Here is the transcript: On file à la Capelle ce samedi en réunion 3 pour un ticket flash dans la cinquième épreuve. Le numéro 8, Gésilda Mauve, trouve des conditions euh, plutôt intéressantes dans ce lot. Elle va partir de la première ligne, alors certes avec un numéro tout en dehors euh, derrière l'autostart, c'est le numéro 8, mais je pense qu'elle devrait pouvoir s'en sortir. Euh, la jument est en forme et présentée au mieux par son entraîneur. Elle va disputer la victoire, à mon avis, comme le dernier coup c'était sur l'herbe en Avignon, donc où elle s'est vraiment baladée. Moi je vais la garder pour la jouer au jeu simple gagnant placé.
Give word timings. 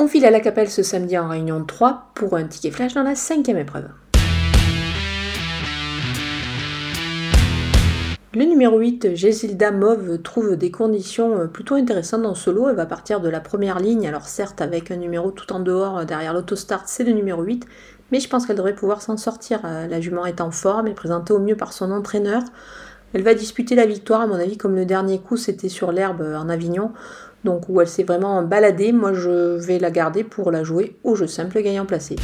On 0.00 0.06
file 0.06 0.24
à 0.26 0.30
la 0.30 0.38
Capelle 0.38 0.70
ce 0.70 0.84
samedi 0.84 1.18
en 1.18 1.28
réunion 1.28 1.64
3 1.64 2.12
pour 2.14 2.36
un 2.36 2.44
ticket 2.44 2.70
flash 2.70 2.94
dans 2.94 3.02
la 3.02 3.16
cinquième 3.16 3.58
épreuve. 3.58 3.88
Le 8.32 8.44
numéro 8.44 8.78
8, 8.78 9.16
Gésilda 9.16 9.72
Mauve, 9.72 10.22
trouve 10.22 10.54
des 10.54 10.70
conditions 10.70 11.40
euh, 11.40 11.46
plutôt 11.48 11.74
intéressantes 11.74 12.22
dans 12.22 12.36
ce 12.36 12.48
lot. 12.48 12.68
Elle 12.68 12.76
va 12.76 12.86
partir 12.86 13.20
de 13.20 13.28
la 13.28 13.40
première 13.40 13.80
ligne, 13.80 14.06
alors 14.06 14.26
certes 14.26 14.60
avec 14.60 14.92
un 14.92 14.96
numéro 14.96 15.32
tout 15.32 15.52
en 15.52 15.58
dehors 15.58 15.98
euh, 15.98 16.04
derrière 16.04 16.32
l'autostart, 16.32 16.84
c'est 16.86 17.02
le 17.02 17.10
numéro 17.10 17.42
8, 17.42 17.66
mais 18.12 18.20
je 18.20 18.28
pense 18.28 18.46
qu'elle 18.46 18.54
devrait 18.54 18.76
pouvoir 18.76 19.02
s'en 19.02 19.16
sortir. 19.16 19.62
Euh, 19.64 19.88
la 19.88 20.00
jument 20.00 20.26
est 20.26 20.40
en 20.40 20.52
forme 20.52 20.86
et 20.86 20.94
présentée 20.94 21.32
au 21.32 21.40
mieux 21.40 21.56
par 21.56 21.72
son 21.72 21.90
entraîneur. 21.90 22.44
Elle 23.14 23.24
va 23.24 23.34
disputer 23.34 23.74
la 23.74 23.86
victoire, 23.86 24.20
à 24.20 24.28
mon 24.28 24.36
avis, 24.36 24.58
comme 24.58 24.76
le 24.76 24.84
dernier 24.84 25.18
coup 25.18 25.36
c'était 25.36 25.68
sur 25.68 25.90
l'herbe 25.90 26.20
en 26.20 26.48
Avignon, 26.48 26.92
donc 27.44 27.68
où 27.68 27.80
elle 27.80 27.88
s'est 27.88 28.04
vraiment 28.04 28.42
baladée. 28.42 28.92
Moi 28.92 29.12
je 29.12 29.56
vais 29.58 29.78
la 29.78 29.90
garder 29.90 30.24
pour 30.24 30.50
la 30.50 30.64
jouer 30.64 30.96
au 31.04 31.14
jeu 31.14 31.26
simple 31.26 31.60
gagnant 31.62 31.86
placé. 31.86 32.16